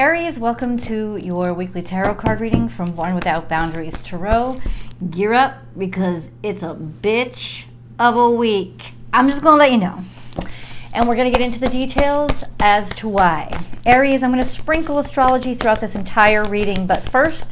Aries, 0.00 0.38
welcome 0.38 0.78
to 0.78 1.18
your 1.18 1.52
weekly 1.52 1.82
tarot 1.82 2.14
card 2.14 2.40
reading 2.40 2.70
from 2.70 2.92
Born 2.92 3.14
Without 3.14 3.50
Boundaries 3.50 4.02
Tarot. 4.02 4.58
Gear 5.10 5.34
up 5.34 5.58
because 5.76 6.30
it's 6.42 6.62
a 6.62 6.74
bitch 6.74 7.64
of 7.98 8.16
a 8.16 8.30
week. 8.30 8.94
I'm 9.12 9.28
just 9.28 9.42
going 9.42 9.52
to 9.52 9.58
let 9.58 9.72
you 9.72 9.76
know. 9.76 10.02
And 10.94 11.06
we're 11.06 11.16
going 11.16 11.30
to 11.30 11.38
get 11.38 11.46
into 11.46 11.60
the 11.60 11.68
details 11.68 12.44
as 12.60 12.88
to 12.94 13.10
why. 13.10 13.62
Aries, 13.84 14.22
I'm 14.22 14.32
going 14.32 14.42
to 14.42 14.48
sprinkle 14.48 14.98
astrology 14.98 15.54
throughout 15.54 15.82
this 15.82 15.94
entire 15.94 16.46
reading, 16.46 16.86
but 16.86 17.06
first, 17.06 17.48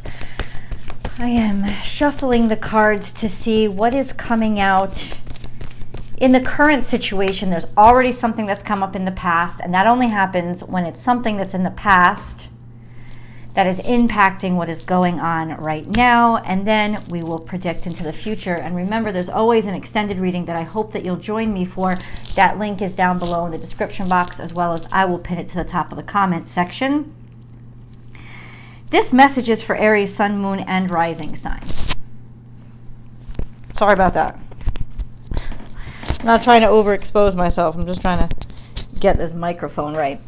I 1.19 1.27
am 1.27 1.71
shuffling 1.83 2.47
the 2.47 2.57
cards 2.57 3.13
to 3.13 3.29
see 3.29 3.67
what 3.67 3.93
is 3.93 4.11
coming 4.11 4.59
out 4.59 5.18
in 6.19 6.33
the 6.33 6.41
current 6.41 6.85
situation, 6.85 7.49
there's 7.49 7.67
already 7.77 8.11
something 8.11 8.45
that's 8.45 8.61
come 8.61 8.83
up 8.83 8.95
in 8.95 9.05
the 9.05 9.11
past, 9.11 9.61
and 9.61 9.73
that 9.73 9.87
only 9.87 10.09
happens 10.09 10.63
when 10.63 10.85
it's 10.85 11.01
something 11.01 11.37
that's 11.37 11.53
in 11.53 11.63
the 11.63 11.69
past 11.69 12.47
that 13.53 13.65
is 13.65 13.79
impacting 13.79 14.55
what 14.55 14.69
is 14.69 14.81
going 14.81 15.19
on 15.19 15.55
right 15.55 15.87
now, 15.87 16.37
and 16.37 16.67
then 16.67 17.01
we 17.09 17.23
will 17.23 17.39
predict 17.39 17.87
into 17.87 18.03
the 18.03 18.13
future. 18.13 18.55
And 18.55 18.75
remember, 18.75 19.11
there's 19.11 19.29
always 19.29 19.65
an 19.65 19.73
extended 19.73 20.19
reading 20.19 20.45
that 20.45 20.55
I 20.55 20.63
hope 20.63 20.91
that 20.91 21.03
you'll 21.03 21.15
join 21.15 21.53
me 21.53 21.65
for. 21.65 21.97
That 22.35 22.59
link 22.59 22.81
is 22.81 22.93
down 22.93 23.17
below 23.17 23.45
in 23.45 23.51
the 23.51 23.57
description 23.57 24.07
box, 24.09 24.39
as 24.39 24.53
well 24.53 24.73
as 24.73 24.87
I 24.91 25.05
will 25.05 25.19
pin 25.19 25.37
it 25.37 25.47
to 25.49 25.55
the 25.55 25.63
top 25.63 25.91
of 25.91 25.95
the 25.95 26.03
comment 26.03 26.47
section. 26.47 27.15
This 28.89 29.13
message 29.13 29.49
is 29.49 29.63
for 29.63 29.75
Aries, 29.75 30.13
Sun, 30.13 30.37
Moon, 30.37 30.59
and 30.59 30.91
Rising 30.91 31.35
sign. 31.35 31.63
Sorry 33.75 33.93
about 33.93 34.13
that. 34.15 34.39
I'm 36.19 36.25
not 36.25 36.43
trying 36.43 36.61
to 36.61 36.67
overexpose 36.67 37.35
myself. 37.35 37.75
I'm 37.75 37.85
just 37.87 38.01
trying 38.01 38.27
to 38.27 38.35
get 38.99 39.17
this 39.17 39.33
microphone 39.33 39.95
right. 39.95 40.19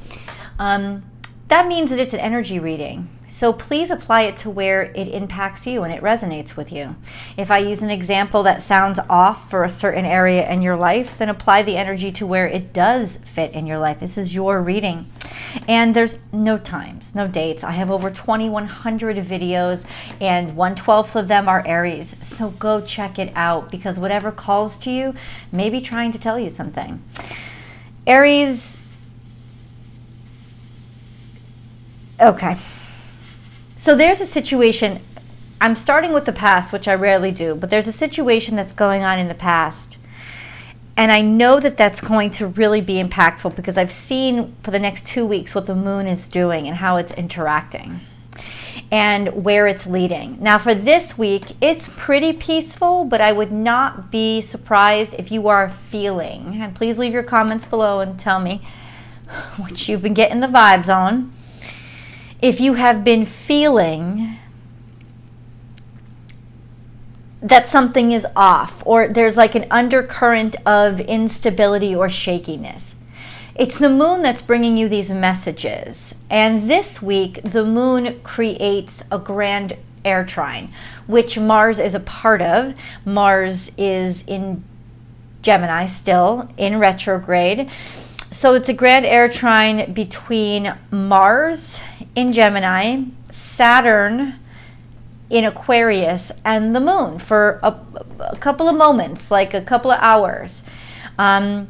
Um, 0.57 1.03
that 1.49 1.67
means 1.67 1.89
that 1.89 1.99
it's 1.99 2.13
an 2.13 2.21
energy 2.21 2.59
reading. 2.59 3.09
So 3.33 3.53
please 3.53 3.89
apply 3.89 4.23
it 4.23 4.35
to 4.37 4.49
where 4.49 4.83
it 4.83 5.07
impacts 5.07 5.65
you 5.65 5.83
and 5.83 5.93
it 5.93 6.03
resonates 6.03 6.57
with 6.57 6.71
you. 6.71 6.97
If 7.37 7.49
I 7.49 7.59
use 7.59 7.81
an 7.81 7.89
example 7.89 8.43
that 8.43 8.61
sounds 8.61 8.99
off 9.09 9.49
for 9.49 9.63
a 9.63 9.69
certain 9.69 10.03
area 10.03 10.47
in 10.51 10.61
your 10.61 10.75
life, 10.75 11.17
then 11.17 11.29
apply 11.29 11.63
the 11.63 11.77
energy 11.77 12.11
to 12.11 12.27
where 12.27 12.45
it 12.45 12.73
does 12.73 13.17
fit 13.33 13.53
in 13.53 13.65
your 13.65 13.79
life. 13.79 14.01
This 14.01 14.17
is 14.17 14.35
your 14.35 14.61
reading. 14.61 15.09
And 15.65 15.95
there's 15.95 16.19
no 16.33 16.57
times, 16.57 17.15
no 17.15 17.25
dates. 17.25 17.63
I 17.63 17.71
have 17.71 17.89
over 17.89 18.11
2,100 18.11 19.17
videos, 19.17 19.85
and 20.19 20.57
112th 20.57 21.15
of 21.15 21.29
them 21.29 21.47
are 21.47 21.65
Aries. 21.65 22.17
So 22.21 22.49
go 22.49 22.81
check 22.81 23.17
it 23.17 23.31
out 23.33 23.71
because 23.71 23.97
whatever 23.97 24.31
calls 24.31 24.77
to 24.79 24.91
you 24.91 25.15
may 25.53 25.69
be 25.69 25.79
trying 25.79 26.11
to 26.11 26.19
tell 26.19 26.37
you 26.37 26.49
something. 26.49 27.01
Aries. 28.05 28.77
Okay. 32.19 32.57
So 33.81 33.95
there's 33.95 34.21
a 34.21 34.27
situation. 34.27 35.01
I'm 35.59 35.75
starting 35.75 36.13
with 36.13 36.25
the 36.25 36.31
past, 36.31 36.71
which 36.71 36.87
I 36.87 36.93
rarely 36.93 37.31
do, 37.31 37.55
but 37.55 37.71
there's 37.71 37.87
a 37.87 37.91
situation 37.91 38.55
that's 38.55 38.73
going 38.73 39.01
on 39.01 39.17
in 39.17 39.27
the 39.27 39.33
past. 39.33 39.97
And 40.95 41.11
I 41.11 41.21
know 41.21 41.59
that 41.59 41.77
that's 41.77 41.99
going 41.99 42.29
to 42.33 42.45
really 42.45 42.81
be 42.81 43.01
impactful 43.01 43.55
because 43.55 43.79
I've 43.79 43.91
seen 43.91 44.55
for 44.61 44.69
the 44.69 44.77
next 44.77 45.07
two 45.07 45.25
weeks 45.25 45.55
what 45.55 45.65
the 45.65 45.73
moon 45.73 46.05
is 46.05 46.29
doing 46.29 46.67
and 46.67 46.77
how 46.77 46.97
it's 46.97 47.11
interacting 47.13 48.01
and 48.91 49.43
where 49.43 49.65
it's 49.65 49.87
leading. 49.87 50.37
Now, 50.39 50.59
for 50.59 50.75
this 50.75 51.17
week, 51.17 51.45
it's 51.59 51.89
pretty 51.97 52.33
peaceful, 52.33 53.03
but 53.03 53.19
I 53.19 53.31
would 53.31 53.51
not 53.51 54.11
be 54.11 54.41
surprised 54.41 55.15
if 55.15 55.31
you 55.31 55.47
are 55.47 55.71
feeling. 55.89 56.61
And 56.61 56.75
please 56.75 56.99
leave 56.99 57.13
your 57.13 57.23
comments 57.23 57.65
below 57.65 57.99
and 57.99 58.19
tell 58.19 58.39
me 58.39 58.61
what 59.55 59.87
you've 59.87 60.03
been 60.03 60.13
getting 60.13 60.39
the 60.39 60.45
vibes 60.45 60.95
on 60.95 61.33
if 62.41 62.59
you 62.59 62.73
have 62.73 63.03
been 63.03 63.25
feeling 63.25 64.37
that 67.41 67.67
something 67.67 68.11
is 68.11 68.25
off 68.35 68.83
or 68.85 69.07
there's 69.07 69.37
like 69.37 69.55
an 69.55 69.65
undercurrent 69.71 70.55
of 70.65 70.99
instability 70.99 71.95
or 71.95 72.07
shakiness. 72.07 72.95
It's 73.55 73.77
the 73.77 73.89
moon 73.89 74.21
that's 74.21 74.41
bringing 74.41 74.77
you 74.77 74.87
these 74.87 75.11
messages. 75.11 76.15
And 76.29 76.69
this 76.69 77.01
week, 77.01 77.41
the 77.43 77.65
moon 77.65 78.19
creates 78.21 79.03
a 79.11 79.19
grand 79.19 79.75
air 80.05 80.25
trine, 80.25 80.71
which 81.05 81.37
Mars 81.37 81.77
is 81.77 81.93
a 81.93 81.99
part 81.99 82.41
of. 82.41 82.73
Mars 83.05 83.71
is 83.77 84.23
in 84.25 84.63
Gemini 85.41 85.87
still, 85.87 86.49
in 86.57 86.79
retrograde. 86.79 87.69
So 88.31 88.53
it's 88.53 88.69
a 88.69 88.73
grand 88.73 89.05
air 89.05 89.27
trine 89.27 89.93
between 89.93 90.73
Mars 90.89 91.77
in 92.15 92.33
Gemini, 92.33 93.03
Saturn 93.29 94.39
in 95.29 95.45
Aquarius, 95.45 96.31
and 96.43 96.75
the 96.75 96.79
moon 96.79 97.17
for 97.17 97.59
a, 97.63 97.79
a 98.19 98.37
couple 98.37 98.67
of 98.67 98.75
moments, 98.75 99.31
like 99.31 99.53
a 99.53 99.61
couple 99.61 99.91
of 99.91 99.99
hours. 100.01 100.63
Um, 101.17 101.69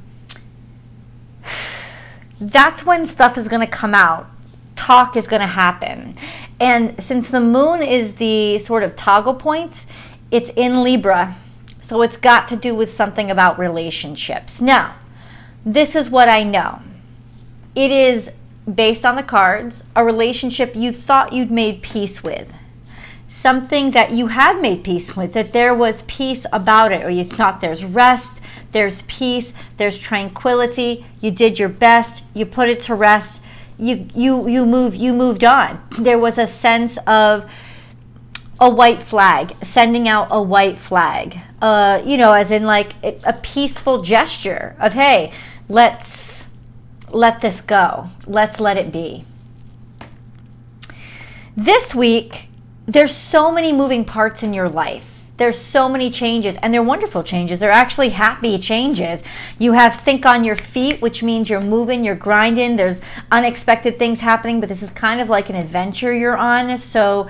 that's 2.40 2.86
when 2.86 3.06
stuff 3.06 3.38
is 3.38 3.48
going 3.48 3.62
to 3.62 3.72
come 3.72 3.94
out. 3.94 4.28
Talk 4.76 5.16
is 5.16 5.28
going 5.28 5.42
to 5.42 5.48
happen. 5.48 6.18
And 6.60 7.02
since 7.04 7.30
the 7.30 7.40
moon 7.40 7.84
is 7.84 8.16
the 8.16 8.58
sort 8.58 8.82
of 8.82 8.96
toggle 8.96 9.36
point, 9.36 9.86
it's 10.32 10.50
in 10.56 10.84
Libra. 10.84 11.36
So 11.82 12.02
it's 12.02 12.18
got 12.18 12.48
to 12.48 12.56
do 12.56 12.74
with 12.74 12.94
something 12.94 13.30
about 13.30 13.60
relationships. 13.60 14.60
Now, 14.60 14.96
this 15.64 15.96
is 15.96 16.10
what 16.10 16.30
I 16.30 16.44
know 16.44 16.82
it 17.76 17.92
is 17.92 18.32
based 18.74 19.06
on 19.06 19.16
the 19.16 19.24
cards, 19.24 19.84
a 19.96 20.04
relationship 20.04 20.76
you 20.76 20.92
thought 20.92 21.34
you'd 21.34 21.52
made 21.52 21.82
peace 21.82 22.24
with. 22.24 22.54
Something 23.30 23.92
that 23.92 24.12
you 24.12 24.28
had 24.28 24.62
made 24.62 24.84
peace 24.84 25.16
with, 25.16 25.34
that 25.34 25.54
there 25.54 25.74
was 25.74 26.04
peace 26.04 26.46
about 26.54 26.92
it, 26.92 27.04
or 27.04 27.10
you 27.10 27.24
thought 27.24 27.62
there's 27.62 27.84
rest, 27.84 28.40
there's 28.72 29.02
peace, 29.04 29.54
there's 29.78 30.00
tranquility, 30.00 31.06
you 31.20 31.32
did 31.32 31.58
your 31.58 31.70
best, 31.70 32.24
you 32.34 32.46
put 32.46 32.70
it 32.70 32.80
to 32.82 32.96
rest, 32.96 33.42
you 33.78 34.08
you 34.14 34.48
you 34.48 34.66
moved 34.66 34.96
you 34.96 35.12
moved 35.12 35.44
on. 35.44 35.82
There 35.98 36.20
was 36.20 36.38
a 36.38 36.46
sense 36.46 36.98
of 37.08 37.50
a 38.60 38.70
white 38.70 39.02
flag, 39.02 39.56
sending 39.64 40.08
out 40.08 40.28
a 40.30 40.42
white 40.42 40.78
flag. 40.78 41.40
Uh, 41.60 42.02
you 42.06 42.16
know, 42.16 42.32
as 42.32 42.52
in 42.52 42.64
like 42.64 42.94
a 43.04 43.34
peaceful 43.34 44.04
gesture 44.04 44.76
of 44.80 44.94
hey, 44.94 45.34
let's 45.68 46.41
let 47.14 47.42
this 47.42 47.62
go. 47.62 48.08
Let's 48.26 48.60
let 48.60 48.78
it 48.78 48.92
be. 48.92 49.26
This 51.56 51.94
week, 51.94 52.48
there's 52.86 53.16
so 53.16 53.52
many 53.52 53.74
moving 53.74 54.06
parts 54.06 54.44
in 54.44 54.54
your 54.54 54.70
life. 54.70 55.08
There's 55.38 55.58
so 55.58 55.90
many 55.90 56.12
changes, 56.12 56.56
and 56.58 56.72
they're 56.72 56.84
wonderful 56.84 57.24
changes. 57.24 57.60
They're 57.60 57.72
actually 57.72 58.10
happy 58.10 58.60
changes. 58.60 59.24
You 59.58 59.72
have 59.72 60.00
think 60.02 60.24
on 60.26 60.44
your 60.44 60.56
feet, 60.56 61.02
which 61.02 61.24
means 61.24 61.50
you're 61.50 61.60
moving, 61.60 62.04
you're 62.04 62.14
grinding. 62.16 62.76
There's 62.76 63.02
unexpected 63.32 63.98
things 63.98 64.22
happening, 64.22 64.60
but 64.60 64.70
this 64.70 64.84
is 64.84 64.92
kind 64.92 65.20
of 65.20 65.30
like 65.30 65.50
an 65.50 65.56
adventure 65.56 66.14
you're 66.14 66.38
on. 66.38 66.78
So, 66.78 67.28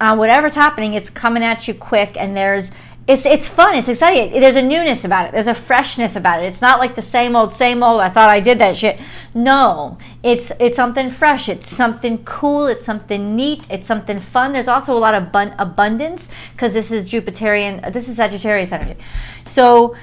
uh, 0.00 0.16
whatever's 0.16 0.54
happening, 0.54 0.94
it's 0.94 1.10
coming 1.10 1.42
at 1.42 1.68
you 1.68 1.74
quick, 1.74 2.16
and 2.16 2.34
there's 2.34 2.70
it's 3.06 3.26
it's 3.26 3.48
fun. 3.48 3.74
It's 3.74 3.88
exciting. 3.88 4.40
There's 4.40 4.54
a 4.54 4.62
newness 4.62 5.04
about 5.04 5.26
it. 5.26 5.32
There's 5.32 5.48
a 5.48 5.54
freshness 5.54 6.14
about 6.14 6.42
it. 6.42 6.46
It's 6.46 6.60
not 6.60 6.78
like 6.78 6.94
the 6.94 7.02
same 7.02 7.34
old, 7.34 7.52
same 7.52 7.82
old. 7.82 8.00
I 8.00 8.08
thought 8.08 8.30
I 8.30 8.38
did 8.38 8.60
that 8.60 8.76
shit. 8.76 9.00
No, 9.34 9.98
it's 10.22 10.52
it's 10.60 10.76
something 10.76 11.10
fresh. 11.10 11.48
It's 11.48 11.68
something 11.68 12.24
cool. 12.24 12.66
It's 12.66 12.84
something 12.84 13.34
neat. 13.34 13.64
It's 13.68 13.88
something 13.88 14.20
fun. 14.20 14.52
There's 14.52 14.68
also 14.68 14.96
a 14.96 15.00
lot 15.00 15.14
of 15.14 15.32
bun- 15.32 15.54
abundance 15.58 16.30
because 16.52 16.74
this 16.74 16.92
is 16.92 17.08
Jupiterian. 17.08 17.92
This 17.92 18.08
is 18.08 18.16
Sagittarius 18.16 18.70
energy. 18.70 19.00
So 19.46 19.96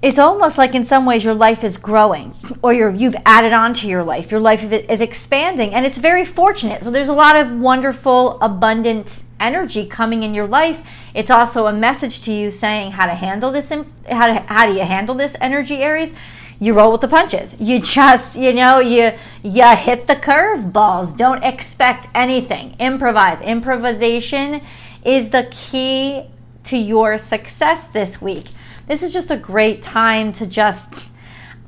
it's 0.00 0.18
almost 0.18 0.56
like 0.56 0.74
in 0.74 0.84
some 0.84 1.04
ways 1.04 1.22
your 1.22 1.34
life 1.34 1.64
is 1.64 1.76
growing 1.76 2.34
or 2.62 2.72
you 2.72 2.90
you've 2.92 3.16
added 3.26 3.52
on 3.52 3.74
to 3.74 3.88
your 3.88 4.04
life. 4.04 4.30
Your 4.30 4.40
life 4.40 4.62
is 4.72 5.02
expanding 5.02 5.74
and 5.74 5.84
it's 5.84 5.98
very 5.98 6.24
fortunate. 6.24 6.82
So 6.82 6.90
there's 6.90 7.08
a 7.08 7.14
lot 7.14 7.36
of 7.36 7.52
wonderful, 7.52 8.40
abundant 8.40 9.22
energy 9.38 9.86
coming 9.86 10.22
in 10.22 10.34
your 10.34 10.46
life 10.46 10.82
it's 11.16 11.30
also 11.30 11.66
a 11.66 11.72
message 11.72 12.20
to 12.20 12.32
you 12.32 12.50
saying 12.50 12.92
how 12.92 13.06
to 13.06 13.14
handle 13.14 13.50
this 13.50 13.70
how 13.70 14.26
to, 14.26 14.34
how 14.52 14.66
do 14.66 14.74
you 14.74 14.84
handle 14.84 15.14
this 15.14 15.34
energy 15.40 15.76
aries? 15.76 16.14
You 16.60 16.74
roll 16.74 16.92
with 16.92 17.00
the 17.00 17.08
punches. 17.08 17.56
You 17.58 17.80
just 17.96 18.36
you 18.36 18.52
know 18.52 18.80
you 18.80 19.12
you 19.42 19.76
hit 19.76 20.06
the 20.06 20.16
curve 20.16 20.74
balls. 20.74 21.14
Don't 21.14 21.42
expect 21.42 22.08
anything. 22.14 22.76
Improvise. 22.78 23.40
Improvisation 23.40 24.60
is 25.04 25.30
the 25.30 25.48
key 25.50 26.24
to 26.64 26.76
your 26.76 27.16
success 27.16 27.86
this 27.86 28.20
week. 28.20 28.48
This 28.86 29.02
is 29.02 29.12
just 29.12 29.30
a 29.30 29.36
great 29.36 29.82
time 29.82 30.34
to 30.34 30.46
just 30.46 30.92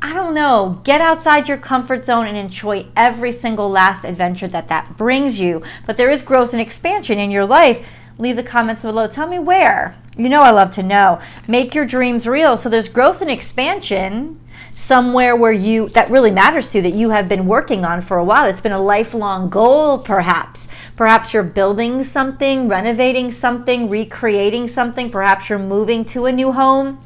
I 0.00 0.14
don't 0.14 0.34
know, 0.34 0.80
get 0.84 1.00
outside 1.00 1.48
your 1.48 1.58
comfort 1.58 2.04
zone 2.04 2.26
and 2.26 2.36
enjoy 2.36 2.86
every 2.96 3.32
single 3.32 3.68
last 3.68 4.04
adventure 4.04 4.48
that 4.48 4.68
that 4.68 4.96
brings 4.96 5.40
you. 5.40 5.62
But 5.86 5.96
there 5.96 6.10
is 6.10 6.22
growth 6.22 6.52
and 6.52 6.62
expansion 6.62 7.18
in 7.18 7.30
your 7.30 7.44
life. 7.44 7.84
Leave 8.18 8.36
the 8.36 8.42
comments 8.42 8.82
below. 8.82 9.08
Tell 9.08 9.26
me 9.26 9.38
where. 9.38 9.96
You 10.16 10.28
know 10.28 10.42
I 10.42 10.50
love 10.50 10.70
to 10.72 10.82
know. 10.82 11.20
Make 11.46 11.74
your 11.74 11.84
dreams 11.84 12.26
real. 12.26 12.56
So 12.56 12.68
there's 12.68 12.88
growth 12.88 13.22
and 13.22 13.30
expansion. 13.30 14.40
somewhere 14.74 15.34
where 15.34 15.52
you 15.52 15.88
that 15.90 16.08
really 16.08 16.30
matters 16.30 16.68
to 16.68 16.78
you 16.78 16.82
that 16.82 16.94
you 16.94 17.10
have 17.10 17.28
been 17.28 17.46
working 17.46 17.84
on 17.84 18.00
for 18.00 18.16
a 18.16 18.24
while 18.24 18.44
it's 18.44 18.60
been 18.60 18.70
a 18.70 18.80
lifelong 18.80 19.50
goal 19.50 19.98
perhaps 19.98 20.68
perhaps 20.94 21.34
you're 21.34 21.42
building 21.42 22.04
something 22.04 22.68
renovating 22.68 23.32
something 23.32 23.90
recreating 23.90 24.68
something 24.68 25.10
perhaps 25.10 25.48
you're 25.48 25.58
moving 25.58 26.04
to 26.04 26.26
a 26.26 26.32
new 26.32 26.52
home 26.52 26.96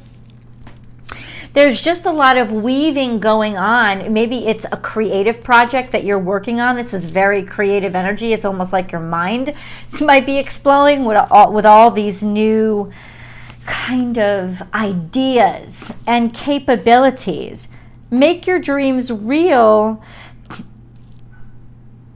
there's 1.53 1.81
just 1.81 2.05
a 2.05 2.11
lot 2.11 2.35
of 2.37 2.51
weaving 2.51 3.19
going 3.19 3.57
on. 3.57 4.11
Maybe 4.11 4.47
it's 4.47 4.65
a 4.71 4.77
creative 4.77 5.43
project 5.43 5.91
that 5.91 6.03
you're 6.03 6.19
working 6.19 6.59
on. 6.59 6.75
This 6.75 6.93
is 6.93 7.05
very 7.05 7.43
creative 7.43 7.95
energy. 7.95 8.33
It's 8.33 8.43
almost 8.43 8.73
like 8.73 8.91
your 8.91 9.01
mind 9.01 9.53
might 10.01 10.25
be 10.25 10.37
exploding 10.37 11.05
with 11.05 11.17
all, 11.29 11.53
with 11.53 11.65
all 11.65 11.91
these 11.91 12.23
new 12.23 12.91
kind 13.65 14.17
of 14.17 14.63
ideas 14.73 15.93
and 16.07 16.33
capabilities. 16.33 17.67
Make 18.09 18.47
your 18.47 18.59
dreams 18.59 19.11
real. 19.11 20.03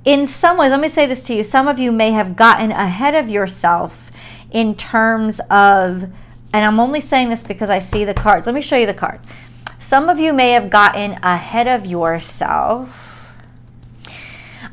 In 0.04 0.26
some 0.26 0.58
ways, 0.58 0.72
let 0.72 0.80
me 0.80 0.90
say 0.90 1.06
this 1.06 1.24
to 1.26 1.36
you 1.36 1.44
some 1.44 1.68
of 1.68 1.78
you 1.78 1.92
may 1.92 2.12
have 2.12 2.36
gotten 2.36 2.72
ahead 2.72 3.14
of 3.14 3.30
yourself 3.30 4.12
in 4.52 4.74
terms 4.74 5.40
of 5.52 6.10
and 6.54 6.66
I'm 6.66 6.80
only 6.80 7.02
saying 7.02 7.30
this 7.30 7.44
because 7.44 7.70
I 7.70 7.80
see 7.80 8.06
the 8.06 8.14
cards. 8.14 8.46
Let 8.46 8.56
me 8.56 8.62
show 8.62 8.78
you 8.78 8.86
the 8.86 8.94
cards. 8.94 9.26
Some 9.80 10.10
of 10.10 10.20
you 10.20 10.34
may 10.34 10.52
have 10.52 10.70
gotten 10.70 11.14
ahead 11.24 11.68
of 11.68 11.86
yourself 11.86 13.34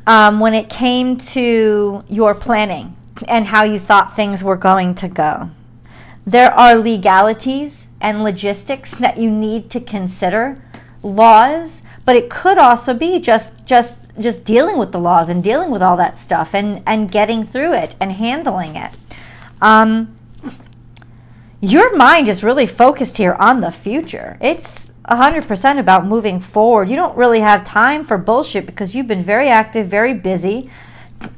um, 0.07 0.39
when 0.39 0.53
it 0.53 0.69
came 0.69 1.17
to 1.17 2.01
your 2.09 2.35
planning 2.35 2.95
and 3.27 3.45
how 3.45 3.63
you 3.63 3.79
thought 3.79 4.15
things 4.15 4.43
were 4.43 4.57
going 4.57 4.95
to 4.95 5.07
go. 5.07 5.49
There 6.25 6.51
are 6.51 6.75
legalities 6.75 7.87
and 8.01 8.23
logistics 8.23 8.91
that 8.95 9.17
you 9.17 9.29
need 9.29 9.69
to 9.71 9.79
consider, 9.79 10.61
laws, 11.03 11.83
but 12.03 12.15
it 12.15 12.29
could 12.29 12.57
also 12.57 12.93
be 12.93 13.19
just 13.19 13.65
just 13.65 13.97
just 14.19 14.45
dealing 14.45 14.77
with 14.77 14.91
the 14.91 14.99
laws 14.99 15.29
and 15.29 15.43
dealing 15.43 15.71
with 15.71 15.81
all 15.81 15.97
that 15.97 16.17
stuff 16.17 16.53
and 16.53 16.81
and 16.85 17.11
getting 17.11 17.43
through 17.43 17.73
it 17.73 17.95
and 17.99 18.11
handling 18.11 18.75
it. 18.75 18.91
Um, 19.61 20.14
your 21.71 21.95
mind 21.95 22.29
is 22.29 22.43
really 22.43 22.67
focused 22.67 23.17
here 23.17 23.33
on 23.39 23.61
the 23.61 23.71
future. 23.71 24.37
It's 24.39 24.91
100% 25.09 25.79
about 25.79 26.05
moving 26.05 26.39
forward. 26.39 26.89
You 26.89 26.95
don't 26.95 27.17
really 27.17 27.39
have 27.39 27.65
time 27.65 28.03
for 28.03 28.17
bullshit 28.17 28.65
because 28.65 28.93
you've 28.93 29.07
been 29.07 29.23
very 29.23 29.49
active, 29.49 29.87
very 29.87 30.13
busy 30.13 30.69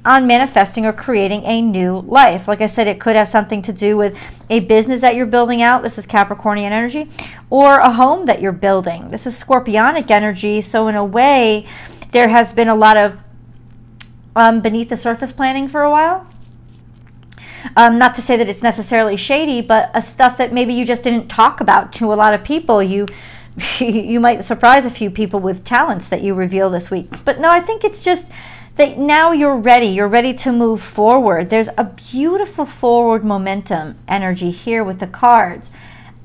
on 0.03 0.27
manifesting 0.27 0.85
or 0.85 0.91
creating 0.91 1.43
a 1.45 1.61
new 1.61 1.99
life. 1.99 2.47
Like 2.47 2.59
I 2.59 2.67
said, 2.67 2.87
it 2.87 2.99
could 2.99 3.15
have 3.15 3.29
something 3.29 3.61
to 3.63 3.73
do 3.73 3.95
with 3.95 4.17
a 4.49 4.59
business 4.61 4.99
that 4.99 5.15
you're 5.15 5.25
building 5.25 5.61
out. 5.61 5.81
This 5.81 5.97
is 5.97 6.05
Capricornian 6.05 6.71
energy, 6.71 7.09
or 7.49 7.77
a 7.77 7.91
home 7.91 8.25
that 8.25 8.41
you're 8.41 8.51
building. 8.51 9.07
This 9.09 9.25
is 9.25 9.41
Scorpionic 9.41 10.11
energy. 10.11 10.59
So, 10.59 10.87
in 10.87 10.95
a 10.95 11.05
way, 11.05 11.67
there 12.11 12.27
has 12.27 12.51
been 12.51 12.67
a 12.67 12.75
lot 12.75 12.97
of 12.97 13.17
um, 14.35 14.61
beneath 14.61 14.89
the 14.89 14.97
surface 14.97 15.31
planning 15.31 15.69
for 15.69 15.83
a 15.83 15.89
while. 15.89 16.27
Um, 17.75 17.97
not 17.97 18.15
to 18.15 18.21
say 18.21 18.37
that 18.37 18.47
it's 18.47 18.63
necessarily 18.63 19.17
shady, 19.17 19.61
but 19.61 19.91
a 19.93 20.01
stuff 20.01 20.37
that 20.37 20.53
maybe 20.53 20.73
you 20.73 20.85
just 20.85 21.03
didn't 21.03 21.27
talk 21.27 21.61
about 21.61 21.93
to 21.93 22.13
a 22.13 22.15
lot 22.15 22.33
of 22.33 22.43
people. 22.43 22.81
You 22.81 23.05
you 23.79 24.19
might 24.19 24.43
surprise 24.43 24.85
a 24.85 24.89
few 24.89 25.09
people 25.09 25.39
with 25.39 25.65
talents 25.65 26.07
that 26.09 26.21
you 26.21 26.33
reveal 26.33 26.69
this 26.69 26.91
week. 26.91 27.23
But 27.25 27.39
no, 27.39 27.49
I 27.49 27.59
think 27.59 27.83
it's 27.83 28.03
just 28.03 28.27
that 28.75 28.99
now 28.99 29.31
you're 29.31 29.57
ready. 29.57 29.87
You're 29.87 30.07
ready 30.07 30.33
to 30.35 30.51
move 30.51 30.81
forward. 30.81 31.49
There's 31.49 31.69
a 31.77 31.83
beautiful 31.83 32.65
forward 32.65 33.23
momentum 33.23 33.97
energy 34.07 34.51
here 34.51 34.83
with 34.83 34.99
the 34.99 35.07
cards. 35.07 35.71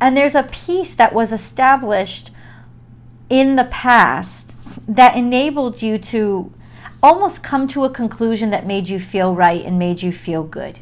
And 0.00 0.16
there's 0.16 0.34
a 0.34 0.42
peace 0.42 0.94
that 0.94 1.14
was 1.14 1.32
established 1.32 2.30
in 3.30 3.56
the 3.56 3.64
past 3.64 4.52
that 4.86 5.16
enabled 5.16 5.80
you 5.80 5.96
to 5.96 6.52
almost 7.02 7.42
come 7.42 7.66
to 7.68 7.84
a 7.84 7.90
conclusion 7.90 8.50
that 8.50 8.66
made 8.66 8.88
you 8.88 8.98
feel 9.00 9.34
right 9.34 9.64
and 9.64 9.78
made 9.78 10.02
you 10.02 10.12
feel 10.12 10.44
good. 10.44 10.78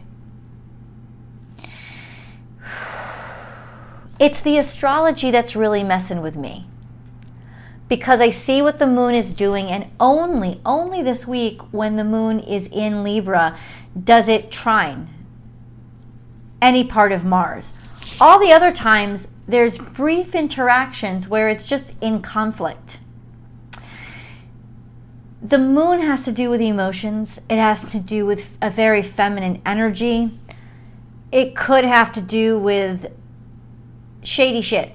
It's 4.20 4.40
the 4.40 4.58
astrology 4.58 5.32
that's 5.32 5.56
really 5.56 5.82
messing 5.82 6.20
with 6.20 6.36
me. 6.36 6.66
Because 7.88 8.20
I 8.20 8.30
see 8.30 8.62
what 8.62 8.78
the 8.78 8.86
moon 8.86 9.16
is 9.16 9.32
doing, 9.32 9.66
and 9.66 9.90
only, 9.98 10.60
only 10.64 11.02
this 11.02 11.26
week 11.26 11.60
when 11.72 11.96
the 11.96 12.04
moon 12.04 12.38
is 12.38 12.68
in 12.68 13.02
Libra 13.02 13.58
does 14.04 14.28
it 14.28 14.52
trine 14.52 15.08
any 16.62 16.84
part 16.84 17.12
of 17.12 17.24
Mars. 17.24 17.72
All 18.20 18.38
the 18.38 18.52
other 18.52 18.72
times, 18.72 19.28
there's 19.48 19.78
brief 19.78 20.34
interactions 20.34 21.26
where 21.26 21.48
it's 21.48 21.66
just 21.66 21.94
in 22.00 22.20
conflict. 22.20 22.98
The 25.42 25.58
moon 25.58 26.00
has 26.00 26.22
to 26.24 26.32
do 26.32 26.50
with 26.50 26.60
emotions, 26.60 27.40
it 27.48 27.56
has 27.56 27.90
to 27.90 27.98
do 27.98 28.26
with 28.26 28.58
a 28.60 28.70
very 28.70 29.00
feminine 29.00 29.62
energy. 29.64 30.38
It 31.32 31.56
could 31.56 31.84
have 31.84 32.12
to 32.12 32.20
do 32.20 32.58
with 32.58 33.10
shady 34.22 34.60
shit 34.60 34.92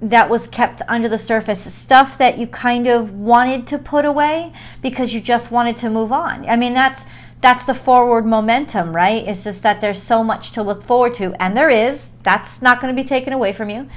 that 0.00 0.28
was 0.28 0.46
kept 0.46 0.82
under 0.88 1.08
the 1.08 1.18
surface, 1.18 1.72
stuff 1.72 2.18
that 2.18 2.38
you 2.38 2.46
kind 2.46 2.86
of 2.86 3.18
wanted 3.18 3.66
to 3.66 3.78
put 3.78 4.04
away 4.04 4.52
because 4.82 5.14
you 5.14 5.20
just 5.20 5.50
wanted 5.50 5.76
to 5.78 5.88
move 5.88 6.12
on. 6.12 6.48
I 6.48 6.56
mean, 6.56 6.74
that's 6.74 7.06
that's 7.40 7.64
the 7.64 7.74
forward 7.74 8.26
momentum, 8.26 8.94
right? 8.94 9.26
It's 9.26 9.44
just 9.44 9.62
that 9.62 9.80
there's 9.80 10.02
so 10.02 10.24
much 10.24 10.52
to 10.52 10.62
look 10.62 10.82
forward 10.82 11.14
to, 11.14 11.40
and 11.40 11.56
there 11.56 11.70
is. 11.70 12.08
That's 12.22 12.62
not 12.62 12.80
going 12.80 12.94
to 12.94 13.00
be 13.00 13.06
taken 13.06 13.32
away 13.32 13.52
from 13.52 13.68
you. 13.70 13.88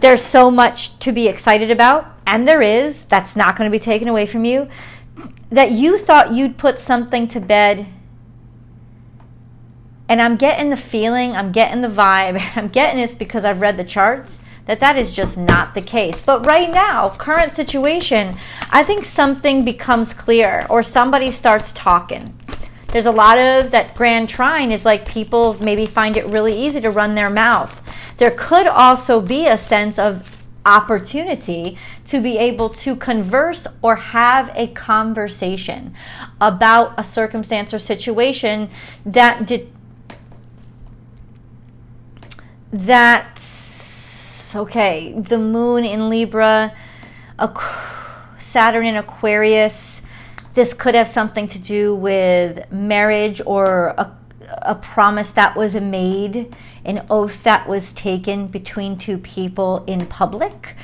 There's 0.00 0.22
so 0.22 0.50
much 0.50 0.98
to 0.98 1.12
be 1.12 1.26
excited 1.26 1.70
about, 1.70 2.06
and 2.26 2.46
there 2.46 2.62
is. 2.62 3.04
That's 3.06 3.34
not 3.34 3.56
going 3.56 3.70
to 3.70 3.76
be 3.76 3.82
taken 3.82 4.08
away 4.08 4.26
from 4.26 4.44
you. 4.44 4.68
That 5.50 5.72
you 5.72 5.96
thought 5.96 6.32
you'd 6.32 6.58
put 6.58 6.80
something 6.80 7.28
to 7.28 7.40
bed 7.40 7.86
and 10.08 10.22
I'm 10.22 10.36
getting 10.36 10.70
the 10.70 10.76
feeling, 10.76 11.36
I'm 11.36 11.52
getting 11.52 11.82
the 11.82 11.88
vibe, 11.88 12.40
I'm 12.56 12.68
getting 12.68 13.00
this 13.00 13.14
because 13.14 13.44
I've 13.44 13.60
read 13.60 13.76
the 13.76 13.84
charts 13.84 14.42
that 14.66 14.80
that 14.80 14.96
is 14.96 15.12
just 15.12 15.38
not 15.38 15.74
the 15.74 15.80
case. 15.80 16.20
But 16.20 16.44
right 16.44 16.70
now, 16.70 17.08
current 17.10 17.54
situation, 17.54 18.36
I 18.70 18.82
think 18.82 19.04
something 19.04 19.64
becomes 19.64 20.12
clear 20.12 20.66
or 20.68 20.82
somebody 20.82 21.30
starts 21.30 21.72
talking. 21.72 22.36
There's 22.88 23.06
a 23.06 23.12
lot 23.12 23.38
of 23.38 23.70
that 23.70 23.94
grand 23.94 24.28
trine 24.28 24.72
is 24.72 24.84
like 24.84 25.06
people 25.06 25.54
maybe 25.62 25.86
find 25.86 26.16
it 26.16 26.26
really 26.26 26.56
easy 26.56 26.80
to 26.80 26.90
run 26.90 27.14
their 27.14 27.30
mouth. 27.30 27.80
There 28.16 28.30
could 28.30 28.66
also 28.66 29.20
be 29.20 29.46
a 29.46 29.58
sense 29.58 29.98
of 29.98 30.32
opportunity 30.64 31.78
to 32.06 32.20
be 32.20 32.38
able 32.38 32.68
to 32.68 32.96
converse 32.96 33.68
or 33.82 33.96
have 33.96 34.50
a 34.54 34.66
conversation 34.68 35.94
about 36.40 36.92
a 36.98 37.04
circumstance 37.04 37.72
or 37.72 37.78
situation 37.78 38.68
that 39.04 39.46
did 39.46 39.70
that's 42.78 44.54
okay. 44.54 45.14
The 45.18 45.38
moon 45.38 45.84
in 45.84 46.08
Libra, 46.08 46.76
Saturn 48.38 48.86
in 48.86 48.96
Aquarius. 48.96 50.02
This 50.54 50.72
could 50.72 50.94
have 50.94 51.08
something 51.08 51.48
to 51.48 51.58
do 51.58 51.94
with 51.94 52.70
marriage 52.70 53.40
or 53.44 53.88
a, 53.98 54.16
a 54.62 54.74
promise 54.74 55.32
that 55.32 55.56
was 55.56 55.74
made, 55.74 56.54
an 56.84 57.04
oath 57.10 57.42
that 57.44 57.68
was 57.68 57.92
taken 57.92 58.46
between 58.46 58.96
two 58.98 59.18
people 59.18 59.84
in 59.86 60.06
public. 60.06 60.76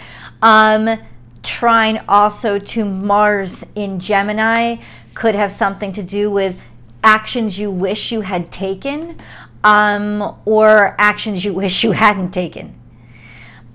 Um, 0.43 0.99
trine 1.43 2.05
also 2.09 2.59
to 2.59 2.85
Mars 2.85 3.65
in 3.75 4.01
Gemini 4.01 4.77
could 5.15 5.35
have 5.35 5.53
something 5.53 5.93
to 5.93 6.03
do 6.03 6.31
with 6.31 6.63
actions 7.05 7.59
you 7.59 7.71
wish 7.71 8.13
you 8.13 8.21
had 8.21 8.53
taken 8.53 9.19
um, 9.65 10.37
or 10.45 10.95
actions 10.99 11.45
you 11.45 11.53
wish 11.53 11.85
you 11.85 11.93
hadn't 11.93 12.33
taken. 12.33 12.75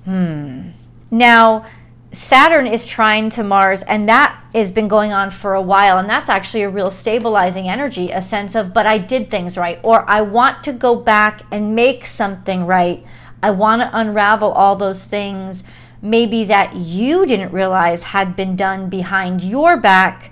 Hmm. 0.06 0.70
Now, 1.12 1.66
Saturn 2.14 2.68
is 2.68 2.88
trine 2.88 3.30
to 3.32 3.44
Mars, 3.44 3.84
and 3.84 4.08
that 4.10 4.42
has 4.54 4.72
been 4.72 4.88
going 4.88 5.14
on 5.14 5.30
for 5.30 5.54
a 5.54 5.62
while. 5.62 5.98
And 5.98 6.10
that's 6.10 6.30
actually 6.30 6.64
a 6.64 6.70
real 6.70 6.90
stabilizing 6.90 7.70
energy 7.70 8.12
a 8.12 8.22
sense 8.22 8.56
of, 8.56 8.74
but 8.74 8.88
I 8.88 8.98
did 8.98 9.30
things 9.30 9.58
right, 9.58 9.80
or 9.84 10.10
I 10.10 10.22
want 10.22 10.64
to 10.64 10.74
go 10.74 10.96
back 10.96 11.44
and 11.52 11.76
make 11.76 12.06
something 12.06 12.66
right. 12.66 13.06
I 13.44 13.52
want 13.52 13.82
to 13.82 13.98
unravel 13.98 14.52
all 14.52 14.76
those 14.76 15.04
things 15.04 15.64
maybe 16.02 16.44
that 16.46 16.76
you 16.76 17.26
didn't 17.26 17.52
realize 17.52 18.04
had 18.04 18.36
been 18.36 18.56
done 18.56 18.90
behind 18.90 19.42
your 19.42 19.78
back 19.78 20.32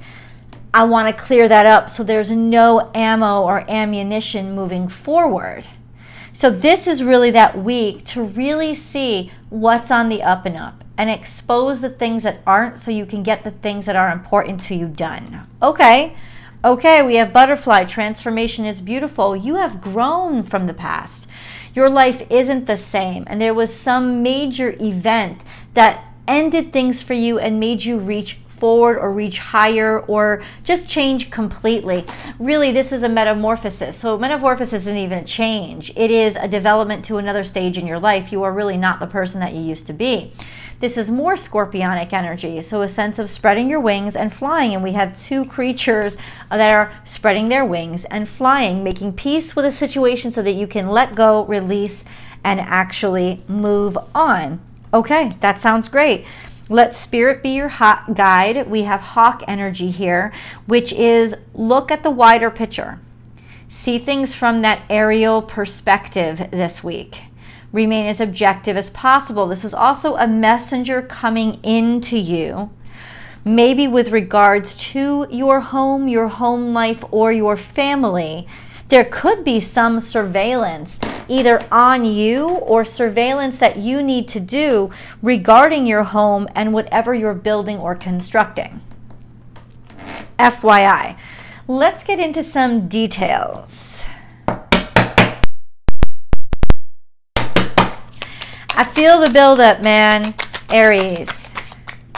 I 0.76 0.84
want 0.84 1.08
to 1.08 1.24
clear 1.24 1.48
that 1.48 1.66
up 1.66 1.90
so 1.90 2.04
there's 2.04 2.32
no 2.32 2.92
ammo 2.94 3.44
or 3.44 3.64
ammunition 3.72 4.54
moving 4.54 4.90
forward. 4.90 5.64
So, 6.34 6.50
this 6.50 6.86
is 6.86 7.02
really 7.02 7.32
that 7.32 7.58
week 7.58 8.04
to 8.08 8.22
really 8.22 8.76
see 8.76 9.32
what's 9.48 9.90
on 9.90 10.10
the 10.10 10.22
up 10.22 10.46
and 10.46 10.58
up 10.58 10.84
and 10.98 11.10
expose 11.10 11.80
the 11.80 11.90
things 11.90 12.24
that 12.24 12.42
aren't 12.46 12.78
so 12.78 12.92
you 12.92 13.06
can 13.06 13.24
get 13.24 13.46
the 13.46 13.52
things 13.52 13.86
that 13.86 13.96
are 13.96 14.12
important 14.12 14.62
to 14.64 14.76
you 14.76 14.90
done. 14.90 15.48
Okay, 15.64 16.18
okay, 16.62 17.02
we 17.02 17.16
have 17.16 17.32
butterfly. 17.32 17.86
Transformation 17.86 18.66
is 18.66 18.82
beautiful. 18.82 19.34
You 19.34 19.56
have 19.56 19.80
grown 19.80 20.44
from 20.44 20.68
the 20.68 20.74
past. 20.74 21.26
Your 21.74 21.90
life 21.90 22.22
isn't 22.30 22.66
the 22.66 22.76
same, 22.76 23.24
and 23.28 23.40
there 23.40 23.54
was 23.54 23.74
some 23.74 24.22
major 24.22 24.76
event 24.82 25.40
that 25.74 26.12
ended 26.28 26.74
things 26.74 27.02
for 27.02 27.14
you 27.14 27.40
and 27.40 27.62
made 27.62 27.86
you 27.86 27.98
reach 27.98 28.40
forward 28.56 28.98
or 28.98 29.12
reach 29.12 29.40
higher 29.40 30.00
or 30.00 30.44
just 30.64 30.90
change 30.90 31.30
completely. 31.30 32.06
Really, 32.40 32.72
this 32.72 32.92
is 32.92 33.04
a 33.04 33.10
metamorphosis. 33.10 33.96
So, 33.96 34.18
metamorphosis 34.18 34.74
isn't 34.74 34.98
even 34.98 35.20
a 35.20 35.24
change, 35.24 35.92
it 35.96 36.12
is 36.12 36.36
a 36.36 36.48
development 36.48 37.06
to 37.06 37.18
another 37.18 37.44
stage 37.44 37.78
in 37.78 37.88
your 37.88 38.00
life. 38.00 38.32
You 38.32 38.44
are 38.44 38.52
really 38.52 38.78
not 38.78 39.00
the 39.00 39.08
person 39.08 39.40
that 39.40 39.54
you 39.54 39.62
used 39.62 39.88
to 39.88 39.94
be. 39.94 40.34
This 40.82 40.98
is 40.98 41.10
more 41.10 41.36
scorpionic 41.36 42.12
energy, 42.12 42.62
so 42.62 42.82
a 42.82 42.90
sense 42.90 43.18
of 43.18 43.30
spreading 43.30 43.70
your 43.70 43.80
wings 43.80 44.16
and 44.16 44.32
flying. 44.32 44.74
And 44.74 44.84
we 44.84 44.92
have 44.92 45.18
two 45.18 45.46
creatures 45.46 46.18
that 46.50 46.72
are 46.72 46.94
spreading 47.06 47.48
their 47.48 47.64
wings 47.64 48.04
and 48.06 48.28
flying, 48.28 48.84
making 48.84 49.14
peace 49.14 49.56
with 49.56 49.66
a 49.66 49.72
situation 49.72 50.32
so 50.32 50.42
that 50.42 50.52
you 50.52 50.68
can 50.68 50.90
let 50.90 51.16
go, 51.16 51.46
release, 51.46 52.06
and 52.44 52.60
actually 52.60 53.42
move 53.48 53.98
on. 54.14 54.60
Okay, 54.94 55.32
that 55.40 55.60
sounds 55.60 55.88
great. 55.88 56.26
Let 56.68 56.96
spirit 56.96 57.44
be 57.44 57.50
your 57.50 57.70
guide. 57.70 58.68
We 58.68 58.84
have 58.84 59.02
hawk 59.02 59.44
energy 59.48 59.92
here, 59.92 60.34
which 60.66 60.92
is 60.94 61.36
look 61.54 61.92
at 61.92 62.02
the 62.02 62.10
wider 62.10 62.50
picture. 62.50 63.00
See 63.70 64.00
things 64.00 64.34
from 64.34 64.62
that 64.62 64.82
aerial 64.90 65.42
perspective 65.44 66.50
this 66.52 66.84
week. 66.84 67.24
Remain 67.72 68.08
as 68.08 68.20
objective 68.20 68.78
as 68.78 68.90
possible. 68.90 69.48
This 69.48 69.64
is 69.64 69.74
also 69.74 70.16
a 70.16 70.28
messenger 70.28 71.02
coming 71.02 71.64
into 71.64 72.18
you, 72.18 72.72
maybe 73.44 73.88
with 73.88 74.10
regards 74.10 74.76
to 74.78 75.28
your 75.30 75.60
home, 75.60 76.08
your 76.08 76.30
home 76.30 76.74
life, 76.74 77.04
or 77.12 77.32
your 77.32 77.58
family 77.58 78.48
there 78.90 79.06
could 79.06 79.44
be 79.44 79.60
some 79.60 80.00
surveillance 80.00 81.00
either 81.28 81.66
on 81.72 82.06
you 82.06 82.48
or 82.48 82.86
surveillance 82.86 83.58
that 83.58 83.78
you 83.78 84.04
need 84.04 84.28
to 84.28 84.40
do 84.40 84.92
regarding 85.22 85.88
your 85.88 86.04
home 86.04 86.48
and 86.54 86.72
whatever 86.72 87.14
you're 87.14 87.34
building 87.34 87.78
or 87.80 87.96
constructing. 87.96 88.82
FYI. 90.38 91.18
Let's 91.68 92.04
get 92.04 92.20
into 92.20 92.44
some 92.44 92.88
details. 92.88 94.04
I 98.78 98.84
feel 98.94 99.20
the 99.20 99.32
buildup, 99.32 99.82
man. 99.82 100.36
Aries. 100.70 101.50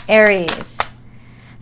Aries. 0.10 0.78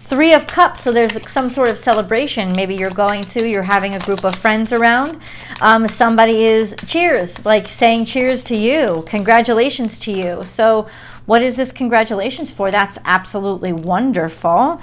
Three 0.08 0.34
of 0.34 0.46
Cups, 0.46 0.82
so 0.82 0.92
there's 0.92 1.30
some 1.32 1.50
sort 1.50 1.68
of 1.68 1.80
celebration. 1.80 2.54
Maybe 2.56 2.76
you're 2.76 2.92
going 2.92 3.24
to, 3.24 3.50
you're 3.50 3.64
having 3.64 3.96
a 3.96 4.00
group 4.00 4.24
of 4.24 4.36
friends 4.36 4.72
around. 4.72 5.20
Um, 5.62 5.88
somebody 5.88 6.46
is 6.46 6.76
cheers, 6.86 7.44
like 7.44 7.68
saying 7.68 8.06
cheers 8.06 8.44
to 8.46 8.56
you, 8.56 9.04
congratulations 9.08 9.98
to 10.00 10.12
you. 10.12 10.46
So 10.46 10.88
what 11.26 11.42
is 11.42 11.56
this 11.56 11.72
congratulations 11.72 12.52
for? 12.52 12.70
That's 12.70 13.00
absolutely 13.04 13.74
wonderful. 13.74 14.80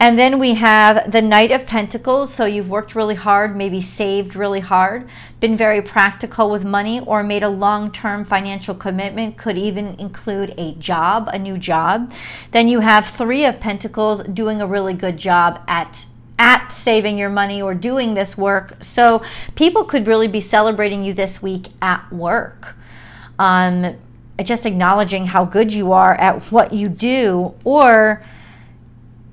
And 0.00 0.18
then 0.18 0.38
we 0.38 0.54
have 0.54 1.12
the 1.12 1.20
Knight 1.20 1.50
of 1.50 1.66
Pentacles. 1.66 2.32
So 2.32 2.46
you've 2.46 2.70
worked 2.70 2.94
really 2.94 3.14
hard, 3.14 3.56
maybe 3.56 3.82
saved 3.82 4.34
really 4.34 4.60
hard, 4.60 5.08
been 5.38 5.56
very 5.56 5.82
practical 5.82 6.50
with 6.50 6.64
money, 6.64 7.00
or 7.00 7.22
made 7.22 7.42
a 7.42 7.48
long 7.48 7.92
term 7.92 8.24
financial 8.24 8.74
commitment, 8.74 9.36
could 9.36 9.58
even 9.58 9.94
include 9.98 10.54
a 10.56 10.74
job, 10.76 11.28
a 11.32 11.38
new 11.38 11.58
job. 11.58 12.12
Then 12.52 12.68
you 12.68 12.80
have 12.80 13.08
Three 13.08 13.44
of 13.44 13.60
Pentacles 13.60 14.22
doing 14.24 14.62
a 14.62 14.66
really 14.66 14.94
good 14.94 15.18
job 15.18 15.62
at 15.68 16.06
at 16.38 16.70
saving 16.72 17.18
your 17.18 17.28
money 17.28 17.62
or 17.62 17.72
doing 17.72 18.14
this 18.14 18.36
work. 18.36 18.76
So 18.82 19.22
people 19.54 19.84
could 19.84 20.08
really 20.08 20.26
be 20.26 20.40
celebrating 20.40 21.04
you 21.04 21.14
this 21.14 21.40
week 21.40 21.68
at 21.80 22.10
work. 22.12 22.74
Um, 23.38 23.96
just 24.42 24.66
acknowledging 24.66 25.26
how 25.26 25.44
good 25.44 25.72
you 25.72 25.92
are 25.92 26.14
at 26.14 26.50
what 26.50 26.72
you 26.72 26.88
do 26.88 27.54
or 27.64 28.24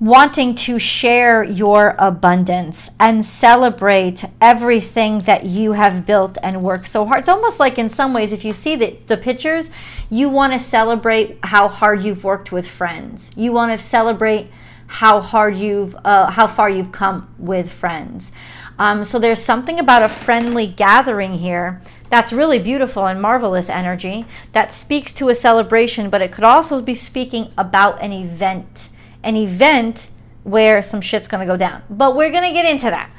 wanting 0.00 0.54
to 0.54 0.78
share 0.78 1.44
your 1.44 1.94
abundance 1.98 2.90
and 2.98 3.24
celebrate 3.24 4.24
everything 4.40 5.18
that 5.20 5.44
you 5.44 5.72
have 5.72 6.06
built 6.06 6.38
and 6.42 6.62
worked 6.62 6.88
so 6.88 7.04
hard. 7.04 7.20
It's 7.20 7.28
almost 7.28 7.60
like 7.60 7.78
in 7.78 7.90
some 7.90 8.14
ways, 8.14 8.32
if 8.32 8.42
you 8.42 8.54
see 8.54 8.76
the, 8.76 8.98
the 9.08 9.18
pictures, 9.18 9.70
you 10.08 10.30
want 10.30 10.54
to 10.54 10.58
celebrate 10.58 11.38
how 11.42 11.68
hard 11.68 12.02
you've 12.02 12.24
worked 12.24 12.50
with 12.50 12.66
friends. 12.66 13.30
You 13.36 13.52
want 13.52 13.78
to 13.78 13.86
celebrate 13.86 14.50
how 14.86 15.20
hard 15.20 15.56
you've, 15.56 15.94
uh, 16.02 16.30
how 16.30 16.46
far 16.46 16.70
you've 16.70 16.92
come 16.92 17.32
with 17.38 17.70
friends. 17.70 18.32
Um, 18.80 19.04
so 19.04 19.18
there's 19.18 19.42
something 19.42 19.78
about 19.78 20.02
a 20.02 20.08
friendly 20.08 20.66
gathering 20.66 21.34
here 21.34 21.82
that's 22.08 22.32
really 22.32 22.58
beautiful 22.58 23.06
and 23.06 23.20
marvelous 23.20 23.68
energy 23.68 24.24
that 24.54 24.72
speaks 24.72 25.12
to 25.16 25.28
a 25.28 25.34
celebration, 25.34 26.08
but 26.08 26.22
it 26.22 26.32
could 26.32 26.44
also 26.44 26.80
be 26.80 26.94
speaking 26.94 27.52
about 27.58 28.00
an 28.00 28.10
event, 28.10 28.88
an 29.22 29.36
event 29.36 30.08
where 30.44 30.82
some 30.82 31.02
shit's 31.02 31.28
to 31.46 31.52
go 31.52 31.58
down. 31.58 31.82
But 31.90 32.16
we're 32.16 32.30
to 32.44 32.54
get 32.54 32.64
into 32.64 32.86
that. 32.86 33.10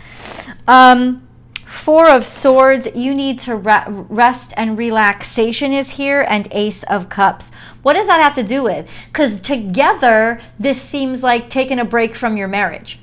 Um, 0.68 1.28
Four 1.68 2.10
of 2.10 2.26
Swords, 2.26 2.88
you 2.96 3.14
need 3.14 3.40
to 3.42 3.56
re- 3.56 3.86
rest 3.88 4.54
and 4.58 4.80
relaxation 4.80 5.74
is 5.74 5.92
here, 5.92 6.26
and 6.28 6.48
Ace 6.52 6.82
of 6.84 7.08
Cups. 7.08 7.52
What 7.84 7.94
does 7.94 8.08
that 8.08 8.20
have 8.20 8.34
to 8.34 8.44
do 8.44 8.64
with? 8.64 8.88
Because 9.14 9.40
together, 9.40 10.42
this 10.60 10.82
seems 10.82 11.22
like 11.22 11.52
taking 11.52 11.78
a 11.78 11.86
break 11.86 12.16
from 12.16 12.36
your 12.36 12.48
marriage 12.48 12.98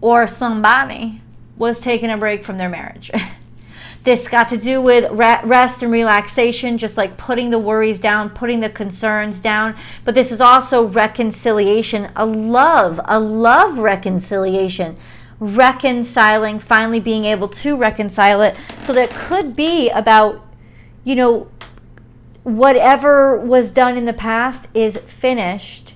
or 0.00 0.26
somebody 0.26 1.20
was 1.56 1.80
taking 1.80 2.10
a 2.10 2.16
break 2.16 2.44
from 2.44 2.58
their 2.58 2.68
marriage. 2.68 3.10
this 4.04 4.28
got 4.28 4.48
to 4.48 4.56
do 4.56 4.80
with 4.80 5.10
rest 5.12 5.82
and 5.82 5.92
relaxation, 5.92 6.78
just 6.78 6.96
like 6.96 7.16
putting 7.16 7.50
the 7.50 7.58
worries 7.58 8.00
down, 8.00 8.30
putting 8.30 8.60
the 8.60 8.70
concerns 8.70 9.40
down. 9.40 9.76
But 10.04 10.14
this 10.14 10.32
is 10.32 10.40
also 10.40 10.86
reconciliation, 10.86 12.10
a 12.16 12.24
love, 12.24 13.00
a 13.04 13.18
love 13.18 13.78
reconciliation, 13.78 14.96
reconciling, 15.40 16.58
finally 16.58 17.00
being 17.00 17.24
able 17.24 17.48
to 17.48 17.76
reconcile 17.76 18.40
it. 18.40 18.58
So 18.84 18.92
that 18.92 19.10
could 19.10 19.54
be 19.54 19.90
about, 19.90 20.46
you 21.04 21.16
know, 21.16 21.48
whatever 22.44 23.38
was 23.38 23.72
done 23.72 23.98
in 23.98 24.04
the 24.04 24.12
past 24.12 24.68
is 24.72 24.96
finished 24.96 25.94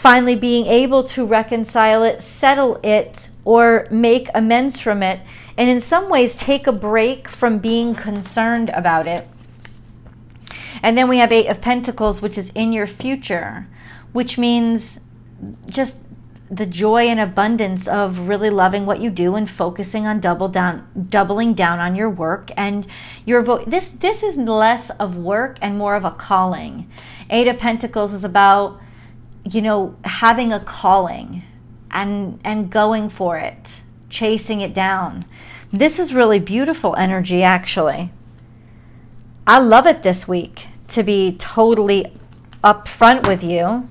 finally 0.00 0.34
being 0.34 0.64
able 0.64 1.04
to 1.04 1.26
reconcile 1.26 2.02
it, 2.02 2.22
settle 2.22 2.80
it, 2.82 3.28
or 3.44 3.86
make 3.90 4.30
amends 4.34 4.80
from 4.80 5.02
it, 5.02 5.20
and 5.58 5.68
in 5.68 5.78
some 5.78 6.08
ways 6.08 6.34
take 6.36 6.66
a 6.66 6.72
break 6.72 7.28
from 7.28 7.58
being 7.58 7.94
concerned 7.94 8.70
about 8.70 9.06
it. 9.06 9.28
And 10.82 10.96
then 10.96 11.06
we 11.06 11.18
have 11.18 11.30
Eight 11.30 11.48
of 11.48 11.60
Pentacles, 11.60 12.22
which 12.22 12.38
is 12.38 12.48
in 12.54 12.72
your 12.72 12.86
future, 12.86 13.66
which 14.12 14.38
means 14.38 15.00
just 15.66 15.98
the 16.50 16.64
joy 16.64 17.06
and 17.06 17.20
abundance 17.20 17.86
of 17.86 18.20
really 18.20 18.48
loving 18.48 18.86
what 18.86 19.00
you 19.00 19.10
do 19.10 19.34
and 19.34 19.50
focusing 19.50 20.06
on 20.06 20.18
double 20.18 20.48
down 20.48 20.88
doubling 21.10 21.52
down 21.52 21.78
on 21.78 21.94
your 21.94 22.10
work 22.10 22.50
and 22.56 22.86
your 23.26 23.42
vo- 23.42 23.64
this 23.66 23.90
this 23.90 24.22
is 24.22 24.36
less 24.36 24.90
of 24.98 25.16
work 25.16 25.58
and 25.60 25.76
more 25.76 25.94
of 25.94 26.06
a 26.06 26.10
calling. 26.10 26.90
Eight 27.28 27.48
of 27.48 27.58
Pentacles 27.58 28.14
is 28.14 28.24
about 28.24 28.80
you 29.44 29.62
know, 29.62 29.96
having 30.04 30.52
a 30.52 30.60
calling 30.60 31.42
and 31.90 32.40
and 32.44 32.70
going 32.70 33.08
for 33.08 33.38
it, 33.38 33.80
chasing 34.08 34.60
it 34.60 34.74
down. 34.74 35.24
This 35.72 35.98
is 35.98 36.14
really 36.14 36.38
beautiful 36.38 36.94
energy 36.96 37.42
actually. 37.42 38.10
I 39.46 39.58
love 39.58 39.86
it 39.86 40.02
this 40.02 40.28
week 40.28 40.66
to 40.88 41.02
be 41.02 41.36
totally 41.38 42.12
upfront 42.62 43.26
with 43.26 43.42
you. 43.42 43.88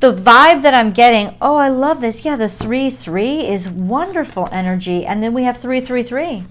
The 0.00 0.14
vibe 0.14 0.62
that 0.62 0.74
I'm 0.74 0.92
getting, 0.92 1.36
oh, 1.40 1.56
I 1.56 1.68
love 1.68 2.00
this. 2.00 2.24
Yeah, 2.24 2.36
the 2.36 2.48
3 2.48 2.90
3 2.90 3.46
is 3.46 3.68
wonderful 3.68 4.48
energy. 4.52 5.04
And 5.04 5.22
then 5.22 5.34
we 5.34 5.44
have 5.44 5.56
333. 5.56 6.44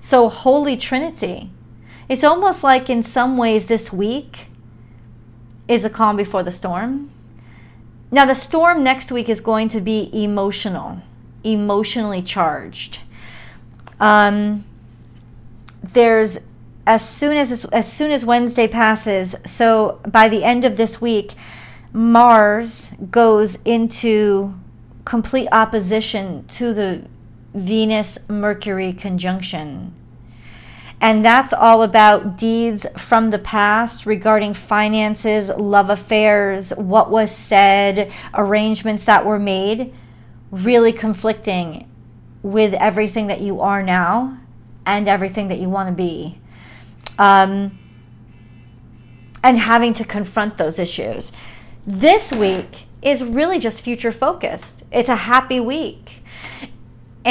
So, 0.00 0.28
Holy 0.28 0.76
Trinity. 0.76 1.50
It's 2.08 2.24
almost 2.24 2.62
like 2.64 2.90
in 2.90 3.02
some 3.02 3.36
ways 3.36 3.66
this 3.66 3.92
week 3.92 4.48
is 5.68 5.84
a 5.84 5.90
calm 5.90 6.16
before 6.16 6.42
the 6.42 6.50
storm 6.50 7.10
now, 8.12 8.24
the 8.24 8.34
storm 8.34 8.82
next 8.82 9.12
week 9.12 9.28
is 9.28 9.40
going 9.40 9.68
to 9.68 9.80
be 9.80 10.10
emotional, 10.12 11.00
emotionally 11.44 12.22
charged. 12.22 12.98
Um, 14.00 14.64
there's 15.82 16.38
as 16.86 17.08
soon 17.08 17.36
as 17.36 17.64
as 17.66 17.92
soon 17.92 18.10
as 18.10 18.24
Wednesday 18.24 18.66
passes, 18.66 19.36
so 19.46 20.00
by 20.08 20.28
the 20.28 20.42
end 20.42 20.64
of 20.64 20.76
this 20.76 21.00
week, 21.00 21.34
Mars 21.92 22.90
goes 23.10 23.58
into 23.64 24.54
complete 25.04 25.48
opposition 25.52 26.44
to 26.48 26.74
the 26.74 27.02
Venus 27.54 28.18
Mercury 28.28 28.92
conjunction. 28.92 29.94
And 31.00 31.24
that's 31.24 31.52
all 31.54 31.82
about 31.82 32.36
deeds 32.36 32.86
from 32.98 33.30
the 33.30 33.38
past 33.38 34.04
regarding 34.04 34.52
finances, 34.52 35.48
love 35.48 35.88
affairs, 35.88 36.70
what 36.76 37.10
was 37.10 37.34
said, 37.34 38.12
arrangements 38.34 39.04
that 39.04 39.24
were 39.24 39.38
made, 39.38 39.94
really 40.50 40.92
conflicting 40.92 41.90
with 42.42 42.74
everything 42.74 43.28
that 43.28 43.40
you 43.40 43.60
are 43.62 43.82
now 43.82 44.38
and 44.84 45.08
everything 45.08 45.48
that 45.48 45.58
you 45.58 45.70
want 45.70 45.88
to 45.88 45.94
be. 45.94 46.38
Um, 47.18 47.78
and 49.42 49.58
having 49.58 49.94
to 49.94 50.04
confront 50.04 50.58
those 50.58 50.78
issues. 50.78 51.32
This 51.86 52.30
week 52.30 52.86
is 53.00 53.24
really 53.24 53.58
just 53.58 53.80
future 53.80 54.12
focused. 54.12 54.82
It's 54.92 55.08
a 55.08 55.16
happy 55.16 55.60
week. 55.60 56.19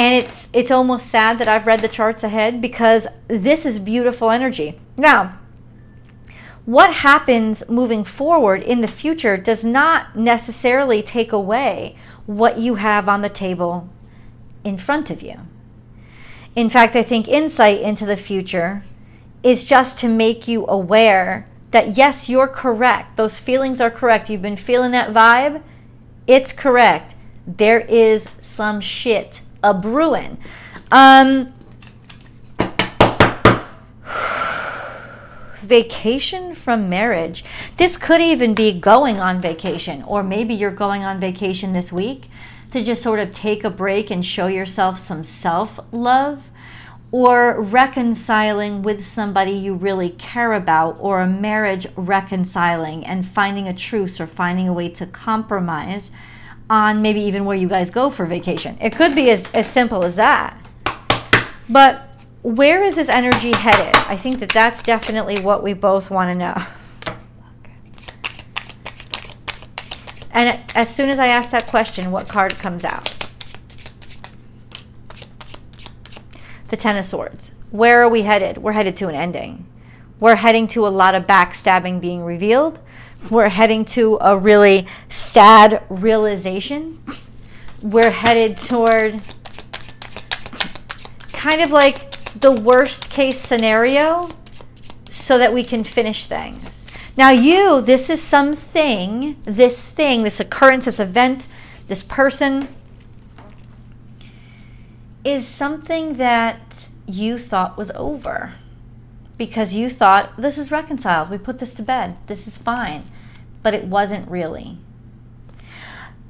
And 0.00 0.14
it's 0.14 0.48
it's 0.54 0.70
almost 0.70 1.08
sad 1.10 1.38
that 1.38 1.46
I've 1.46 1.66
read 1.66 1.82
the 1.82 1.96
charts 1.96 2.24
ahead 2.24 2.62
because 2.62 3.06
this 3.28 3.66
is 3.66 3.78
beautiful 3.78 4.30
energy. 4.30 4.80
Now, 4.96 5.38
what 6.64 6.94
happens 6.94 7.68
moving 7.68 8.04
forward 8.04 8.62
in 8.62 8.80
the 8.80 8.88
future 8.88 9.36
does 9.36 9.62
not 9.62 10.16
necessarily 10.16 11.02
take 11.02 11.32
away 11.32 11.98
what 12.24 12.56
you 12.56 12.76
have 12.76 13.10
on 13.10 13.20
the 13.20 13.28
table 13.28 13.90
in 14.64 14.78
front 14.78 15.10
of 15.10 15.20
you. 15.20 15.40
In 16.56 16.70
fact, 16.70 16.96
I 16.96 17.02
think 17.02 17.28
insight 17.28 17.82
into 17.82 18.06
the 18.06 18.16
future 18.16 18.82
is 19.42 19.66
just 19.66 19.98
to 19.98 20.08
make 20.08 20.48
you 20.48 20.66
aware 20.66 21.46
that 21.72 21.98
yes, 21.98 22.26
you're 22.26 22.48
correct. 22.48 23.18
Those 23.18 23.38
feelings 23.38 23.82
are 23.82 23.90
correct. 23.90 24.30
You've 24.30 24.40
been 24.40 24.56
feeling 24.56 24.92
that 24.92 25.12
vibe. 25.12 25.62
It's 26.26 26.54
correct. 26.54 27.14
There 27.46 27.80
is 27.80 28.28
some 28.40 28.80
shit 28.80 29.42
a 29.62 29.74
brewing. 29.74 30.38
Um, 30.90 31.52
vacation 35.62 36.54
from 36.54 36.88
marriage. 36.88 37.44
This 37.76 37.96
could 37.96 38.20
even 38.20 38.54
be 38.54 38.72
going 38.72 39.20
on 39.20 39.40
vacation, 39.40 40.02
or 40.02 40.22
maybe 40.22 40.52
you're 40.54 40.70
going 40.70 41.04
on 41.04 41.20
vacation 41.20 41.72
this 41.72 41.92
week 41.92 42.24
to 42.72 42.82
just 42.82 43.02
sort 43.02 43.20
of 43.20 43.32
take 43.32 43.62
a 43.64 43.70
break 43.70 44.10
and 44.10 44.26
show 44.26 44.48
yourself 44.48 44.98
some 44.98 45.22
self 45.22 45.78
love 45.92 46.50
or 47.12 47.60
reconciling 47.60 48.82
with 48.82 49.04
somebody 49.04 49.50
you 49.50 49.74
really 49.74 50.10
care 50.10 50.52
about, 50.52 50.96
or 51.00 51.20
a 51.20 51.26
marriage 51.26 51.86
reconciling 51.96 53.04
and 53.04 53.26
finding 53.26 53.66
a 53.66 53.74
truce 53.74 54.20
or 54.20 54.26
finding 54.26 54.68
a 54.68 54.72
way 54.72 54.88
to 54.88 55.06
compromise 55.06 56.10
on 56.70 57.02
maybe 57.02 57.20
even 57.20 57.44
where 57.44 57.56
you 57.56 57.68
guys 57.68 57.90
go 57.90 58.08
for 58.08 58.24
vacation. 58.24 58.78
It 58.80 58.94
could 58.94 59.14
be 59.14 59.30
as, 59.30 59.46
as 59.52 59.68
simple 59.68 60.02
as 60.02 60.16
that. 60.16 60.56
But 61.68 62.08
where 62.42 62.82
is 62.82 62.94
this 62.94 63.10
energy 63.10 63.52
headed? 63.52 63.94
I 64.08 64.16
think 64.16 64.40
that 64.40 64.48
that's 64.48 64.82
definitely 64.82 65.42
what 65.42 65.62
we 65.62 65.74
both 65.74 66.10
want 66.10 66.32
to 66.32 66.38
know. 66.38 66.54
And 70.32 70.60
as 70.74 70.94
soon 70.94 71.10
as 71.10 71.18
I 71.18 71.26
ask 71.26 71.50
that 71.50 71.66
question, 71.66 72.10
what 72.10 72.28
card 72.28 72.56
comes 72.56 72.84
out? 72.84 73.14
the 76.70 76.76
Ten 76.76 76.96
of 76.96 77.04
Swords. 77.04 77.50
Where 77.70 78.02
are 78.02 78.08
we 78.08 78.22
headed? 78.22 78.58
We're 78.58 78.72
headed 78.72 78.96
to 78.98 79.08
an 79.08 79.14
ending. 79.14 79.66
We're 80.20 80.36
heading 80.36 80.68
to 80.68 80.86
a 80.86 80.88
lot 80.88 81.14
of 81.14 81.26
backstabbing 81.26 82.00
being 82.00 82.22
revealed. 82.22 82.78
We're 83.28 83.48
heading 83.48 83.84
to 83.86 84.18
a 84.20 84.36
really 84.36 84.88
sad 85.08 85.84
realization. 85.88 87.02
We're 87.82 88.10
headed 88.10 88.56
toward 88.56 89.20
kind 91.32 91.60
of 91.60 91.70
like 91.70 92.10
the 92.40 92.50
worst 92.50 93.10
case 93.10 93.40
scenario 93.40 94.30
so 95.10 95.38
that 95.38 95.52
we 95.52 95.64
can 95.64 95.84
finish 95.84 96.26
things. 96.26 96.86
Now, 97.16 97.30
you, 97.30 97.80
this 97.80 98.08
is 98.08 98.22
something, 98.22 99.36
this 99.44 99.82
thing, 99.82 100.22
this 100.22 100.40
occurrence, 100.40 100.86
this 100.86 100.98
event, 100.98 101.46
this 101.88 102.02
person, 102.02 102.68
is 105.24 105.46
something 105.46 106.14
that 106.14 106.88
you 107.06 107.38
thought 107.38 107.76
was 107.76 107.90
over 107.92 108.54
because 109.40 109.72
you 109.72 109.88
thought 109.88 110.36
this 110.36 110.58
is 110.58 110.70
reconciled. 110.70 111.30
We 111.30 111.38
put 111.38 111.60
this 111.60 111.72
to 111.72 111.82
bed. 111.82 112.18
This 112.26 112.46
is 112.46 112.58
fine. 112.58 113.04
But 113.62 113.72
it 113.72 113.86
wasn't 113.86 114.30
really. 114.30 114.76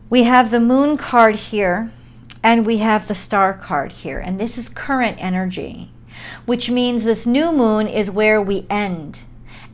We 0.08 0.22
have 0.22 0.52
the 0.52 0.60
moon 0.60 0.96
card 0.96 1.34
here 1.34 1.90
and 2.40 2.64
we 2.64 2.76
have 2.76 3.08
the 3.08 3.16
star 3.16 3.52
card 3.52 3.90
here. 3.90 4.20
And 4.20 4.38
this 4.38 4.56
is 4.56 4.68
current 4.68 5.16
energy, 5.18 5.90
which 6.46 6.70
means 6.70 7.02
this 7.02 7.26
new 7.26 7.50
moon 7.50 7.88
is 7.88 8.12
where 8.12 8.40
we 8.40 8.64
end. 8.70 9.18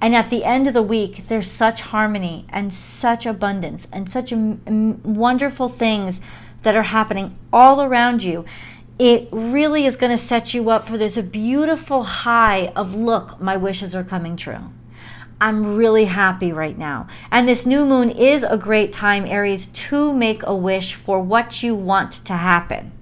And 0.01 0.17
at 0.17 0.31
the 0.31 0.43
end 0.43 0.67
of 0.67 0.73
the 0.73 0.81
week, 0.83 1.29
there's 1.29 1.51
such 1.51 1.83
harmony 1.83 2.47
and 2.49 2.73
such 2.73 3.27
abundance 3.27 3.87
and 3.93 4.09
such 4.09 4.33
wonderful 4.33 5.69
things 5.69 6.23
that 6.63 6.75
are 6.75 6.85
happening 6.85 7.37
all 7.53 7.83
around 7.83 8.23
you 8.23 8.47
it 8.99 9.29
really 9.31 9.85
is 9.85 9.97
going 9.97 10.17
to 10.17 10.23
set 10.23 10.55
you 10.55 10.71
up 10.71 10.87
for 10.87 10.97
this 10.97 11.19
beautiful 11.19 12.03
high 12.03 12.73
of 12.75 12.95
look, 12.95 13.41
my 13.41 13.57
wishes 13.57 13.95
are 13.95 14.05
coming 14.05 14.37
true. 14.37 14.71
I'm 15.39 15.77
really 15.77 16.07
happy 16.07 16.51
right 16.51 16.79
now. 16.79 17.09
And 17.31 17.47
this 17.47 17.67
new 17.67 17.85
moon 17.85 18.11
is 18.11 18.43
a 18.43 18.57
great 18.57 18.95
time, 18.95 19.27
Aries, 19.27 19.67
to 19.67 20.15
make 20.15 20.43
a 20.45 20.57
wish 20.57 20.95
for 20.95 21.21
what 21.21 21.63
you 21.63 21.75
want 21.75 22.25
to 22.25 22.33
happen. 22.33 22.93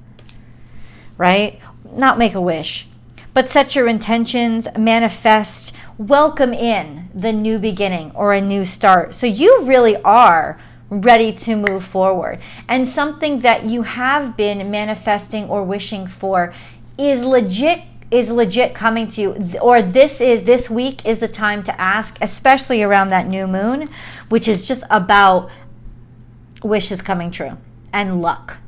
Right? 1.16 1.60
Not 1.92 2.18
make 2.18 2.34
a 2.34 2.40
wish, 2.40 2.88
but 3.32 3.48
set 3.48 3.76
your 3.76 3.86
intentions, 3.86 4.66
manifest, 4.76 5.72
welcome 5.96 6.52
in 6.52 7.08
the 7.14 7.32
new 7.32 7.60
beginning 7.60 8.10
or 8.16 8.32
a 8.32 8.40
new 8.40 8.64
start. 8.64 9.14
So 9.14 9.28
you 9.28 9.62
really 9.62 9.96
are 9.98 10.60
ready 11.00 11.32
to 11.32 11.56
move 11.56 11.84
forward. 11.84 12.40
And 12.68 12.88
something 12.88 13.40
that 13.40 13.64
you 13.64 13.82
have 13.82 14.36
been 14.36 14.70
manifesting 14.70 15.48
or 15.48 15.62
wishing 15.62 16.06
for 16.06 16.52
is 16.98 17.24
legit 17.24 17.82
is 18.10 18.30
legit 18.30 18.74
coming 18.74 19.08
to 19.08 19.20
you. 19.20 19.58
Or 19.60 19.82
this 19.82 20.20
is 20.20 20.44
this 20.44 20.70
week 20.70 21.04
is 21.04 21.18
the 21.18 21.28
time 21.28 21.62
to 21.64 21.80
ask 21.80 22.16
especially 22.20 22.82
around 22.82 23.08
that 23.08 23.26
new 23.26 23.46
moon 23.46 23.88
which 24.28 24.46
is 24.46 24.68
just 24.68 24.84
about 24.90 25.50
wishes 26.62 27.02
coming 27.02 27.30
true 27.30 27.56
and 27.92 28.22
luck. 28.22 28.58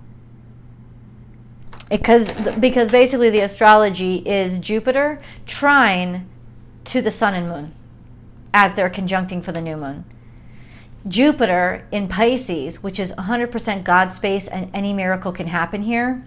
Because 1.88 2.30
because 2.58 2.90
basically 2.90 3.30
the 3.30 3.40
astrology 3.40 4.16
is 4.16 4.58
Jupiter 4.58 5.20
trine 5.46 6.28
to 6.86 7.00
the 7.00 7.10
sun 7.10 7.34
and 7.34 7.48
moon 7.48 7.74
as 8.52 8.74
they're 8.74 8.90
conjuncting 8.90 9.42
for 9.42 9.52
the 9.52 9.60
new 9.60 9.76
moon 9.76 10.04
Jupiter 11.08 11.86
in 11.92 12.08
Pisces, 12.08 12.82
which 12.82 12.98
is 12.98 13.12
100% 13.12 13.84
God 13.84 14.12
space 14.12 14.48
and 14.48 14.70
any 14.74 14.92
miracle 14.92 15.32
can 15.32 15.46
happen 15.46 15.82
here. 15.82 16.24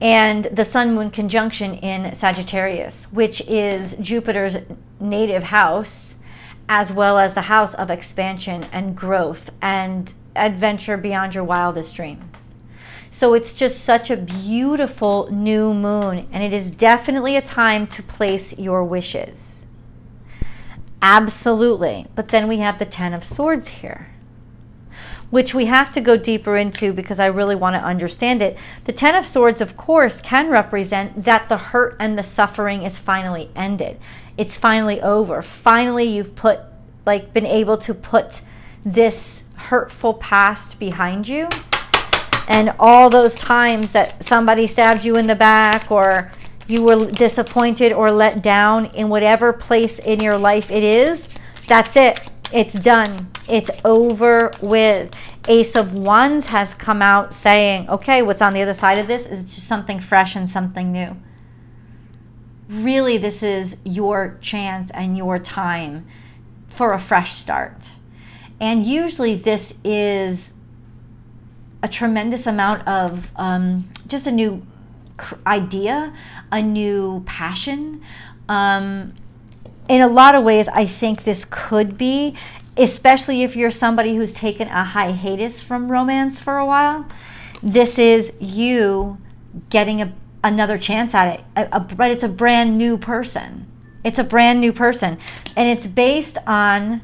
And 0.00 0.46
the 0.46 0.64
Sun 0.64 0.94
Moon 0.94 1.10
conjunction 1.10 1.74
in 1.74 2.14
Sagittarius, 2.14 3.04
which 3.12 3.42
is 3.42 3.94
Jupiter's 3.96 4.56
native 4.98 5.42
house, 5.42 6.16
as 6.68 6.92
well 6.92 7.18
as 7.18 7.34
the 7.34 7.42
house 7.42 7.74
of 7.74 7.90
expansion 7.90 8.64
and 8.72 8.96
growth 8.96 9.50
and 9.60 10.12
adventure 10.36 10.96
beyond 10.96 11.34
your 11.34 11.44
wildest 11.44 11.94
dreams. 11.94 12.54
So 13.10 13.34
it's 13.34 13.54
just 13.54 13.84
such 13.84 14.10
a 14.10 14.16
beautiful 14.16 15.28
new 15.32 15.74
moon, 15.74 16.28
and 16.32 16.42
it 16.42 16.52
is 16.52 16.70
definitely 16.70 17.36
a 17.36 17.42
time 17.42 17.86
to 17.88 18.02
place 18.02 18.56
your 18.56 18.84
wishes. 18.84 19.59
Absolutely. 21.02 22.06
But 22.14 22.28
then 22.28 22.48
we 22.48 22.58
have 22.58 22.78
the 22.78 22.84
Ten 22.84 23.14
of 23.14 23.24
Swords 23.24 23.68
here, 23.68 24.08
which 25.30 25.54
we 25.54 25.66
have 25.66 25.92
to 25.94 26.00
go 26.00 26.16
deeper 26.16 26.56
into 26.56 26.92
because 26.92 27.18
I 27.18 27.26
really 27.26 27.56
want 27.56 27.76
to 27.76 27.82
understand 27.82 28.42
it. 28.42 28.56
The 28.84 28.92
Ten 28.92 29.14
of 29.14 29.26
Swords, 29.26 29.60
of 29.60 29.76
course, 29.76 30.20
can 30.20 30.50
represent 30.50 31.24
that 31.24 31.48
the 31.48 31.56
hurt 31.56 31.96
and 31.98 32.18
the 32.18 32.22
suffering 32.22 32.82
is 32.82 32.98
finally 32.98 33.50
ended. 33.56 33.98
It's 34.36 34.56
finally 34.56 35.00
over. 35.00 35.42
Finally, 35.42 36.04
you've 36.04 36.36
put, 36.36 36.60
like, 37.06 37.32
been 37.32 37.46
able 37.46 37.78
to 37.78 37.94
put 37.94 38.42
this 38.84 39.42
hurtful 39.56 40.14
past 40.14 40.78
behind 40.78 41.28
you. 41.28 41.48
And 42.48 42.74
all 42.80 43.10
those 43.10 43.36
times 43.36 43.92
that 43.92 44.24
somebody 44.24 44.66
stabbed 44.66 45.04
you 45.04 45.16
in 45.16 45.26
the 45.28 45.34
back 45.34 45.90
or 45.90 46.32
you 46.70 46.82
were 46.82 47.06
disappointed 47.06 47.92
or 47.92 48.10
let 48.12 48.42
down 48.42 48.86
in 48.86 49.08
whatever 49.08 49.52
place 49.52 49.98
in 49.98 50.20
your 50.20 50.38
life 50.38 50.70
it 50.70 50.82
is, 50.82 51.28
that's 51.66 51.96
it. 51.96 52.30
It's 52.52 52.74
done. 52.74 53.30
It's 53.48 53.70
over 53.84 54.50
with. 54.60 55.14
Ace 55.48 55.74
of 55.74 55.94
Wands 55.94 56.46
has 56.46 56.74
come 56.74 57.00
out 57.00 57.32
saying, 57.32 57.88
okay, 57.88 58.22
what's 58.22 58.42
on 58.42 58.52
the 58.52 58.62
other 58.62 58.74
side 58.74 58.98
of 58.98 59.06
this 59.06 59.26
is 59.26 59.42
just 59.42 59.66
something 59.66 59.98
fresh 59.98 60.36
and 60.36 60.48
something 60.48 60.92
new. 60.92 61.16
Really, 62.68 63.18
this 63.18 63.42
is 63.42 63.78
your 63.84 64.38
chance 64.40 64.90
and 64.92 65.16
your 65.16 65.38
time 65.38 66.06
for 66.68 66.92
a 66.92 67.00
fresh 67.00 67.32
start. 67.32 67.88
And 68.60 68.84
usually, 68.84 69.34
this 69.34 69.74
is 69.82 70.54
a 71.82 71.88
tremendous 71.88 72.46
amount 72.46 72.86
of 72.86 73.30
um, 73.36 73.90
just 74.06 74.26
a 74.26 74.32
new 74.32 74.66
idea, 75.46 76.12
a 76.50 76.62
new 76.62 77.22
passion. 77.26 78.02
Um, 78.48 79.14
in 79.88 80.00
a 80.00 80.08
lot 80.08 80.34
of 80.34 80.44
ways, 80.44 80.68
I 80.68 80.86
think 80.86 81.24
this 81.24 81.44
could 81.48 81.98
be, 81.98 82.36
especially 82.76 83.42
if 83.42 83.56
you're 83.56 83.70
somebody 83.70 84.16
who's 84.16 84.32
taken 84.32 84.68
a 84.68 84.84
hiatus 84.84 85.62
from 85.62 85.90
romance 85.90 86.40
for 86.40 86.58
a 86.58 86.66
while. 86.66 87.06
This 87.62 87.98
is 87.98 88.32
you 88.40 89.18
getting 89.68 90.00
a, 90.00 90.12
another 90.44 90.78
chance 90.78 91.14
at 91.14 91.34
it, 91.34 91.44
a, 91.56 91.68
a, 91.72 91.80
but 91.80 92.10
it's 92.10 92.22
a 92.22 92.28
brand 92.28 92.78
new 92.78 92.96
person. 92.96 93.66
It's 94.04 94.18
a 94.18 94.24
brand 94.24 94.60
new 94.60 94.72
person. 94.72 95.18
And 95.56 95.68
it's 95.68 95.86
based 95.86 96.38
on 96.46 97.02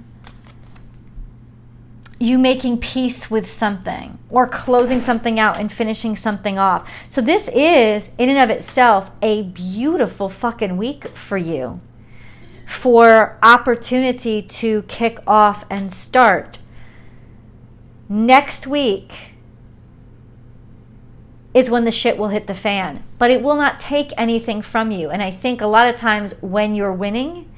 you 2.19 2.39
making 2.39 2.79
peace 2.79 3.31
with 3.31 3.51
something 3.51 4.19
or 4.31 4.47
closing 4.47 5.01
something 5.01 5.39
out 5.39 5.59
and 5.59 5.71
finishing 5.71 6.17
something 6.17 6.59
off. 6.59 6.89
So, 7.09 7.21
this 7.21 7.49
is, 7.49 8.11
in 8.19 8.31
and 8.31 8.39
of 8.39 8.57
itself, 8.57 9.11
a 9.21 9.43
beautiful 9.43 10.29
fucking 10.29 10.77
week 10.77 11.09
for 11.17 11.37
you 11.37 11.81
for 12.67 13.39
opportunity 13.43 14.43
to 14.43 14.83
kick 14.83 15.19
off 15.27 15.65
and 15.71 15.93
start. 15.95 16.59
Next 18.09 18.67
week 18.67 19.33
is 21.55 21.71
when 21.71 21.85
the 21.85 21.93
shit 21.93 22.19
will 22.19 22.29
hit 22.29 22.47
the 22.47 22.55
fan, 22.55 23.03
but 23.19 23.31
it 23.31 23.43
will 23.43 23.55
not 23.57 23.81
take 23.81 24.13
anything 24.19 24.63
from 24.63 24.91
you. 24.91 25.11
And 25.11 25.23
I 25.23 25.31
think 25.31 25.61
a 25.61 25.67
lot 25.67 25.89
of 25.89 25.97
times 25.97 26.41
when 26.43 26.75
you're 26.75 26.93
winning 26.93 27.51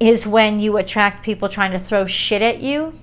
is 0.00 0.26
when 0.26 0.58
you 0.58 0.76
attract 0.76 1.24
people 1.24 1.48
trying 1.48 1.70
to 1.72 1.78
throw 1.78 2.06
shit 2.06 2.42
at 2.42 2.60
you 2.60 2.98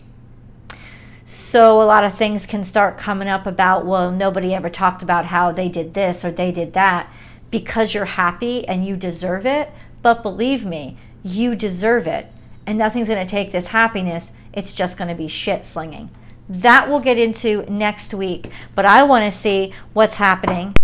so 1.34 1.82
a 1.82 1.86
lot 1.86 2.04
of 2.04 2.17
things 2.17 2.46
can 2.46 2.65
start 2.65 2.98
coming 2.98 3.30
up 3.30 3.48
about, 3.48 3.86
well, 3.86 4.12
nobody 4.12 4.54
ever 4.54 4.70
talked 4.70 5.02
about 5.02 5.24
how 5.24 5.54
they 5.54 5.70
did 5.70 5.94
this 5.94 6.26
or 6.26 6.32
they 6.32 6.52
did 6.52 6.74
that 6.74 7.10
because 7.50 7.94
you're 7.94 8.04
happy 8.04 8.67
and 8.67 8.86
you 8.86 8.98
deserve 8.98 9.46
it. 9.46 9.72
But 10.02 10.24
believe 10.24 10.65
me, 10.65 10.98
you 11.24 11.56
deserve 11.56 12.06
it. 12.06 12.28
And 12.65 12.78
nothing's 12.78 13.08
going 13.08 13.26
to 13.26 13.32
take 13.32 13.54
this 13.54 13.67
happiness. 13.67 14.32
It's 14.52 14.74
just 14.74 14.98
going 14.98 15.08
to 15.08 15.15
be 15.15 15.30
shit 15.30 15.65
slinging. 15.65 16.10
That 16.50 16.89
we'll 16.89 17.00
get 17.00 17.17
into 17.17 17.65
next 17.72 18.13
week. 18.13 18.52
But 18.76 18.86
I 18.86 19.04
want 19.04 19.32
to 19.32 19.39
see 19.39 19.74
what's 19.94 20.15
happening. 20.15 20.76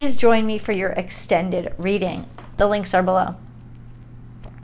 Just 0.00 0.18
join 0.18 0.46
me 0.46 0.56
for 0.56 0.72
your 0.72 0.92
extended 0.92 1.74
reading. 1.76 2.24
The 2.56 2.66
links 2.66 2.94
are 2.94 3.02
below. 3.02 3.36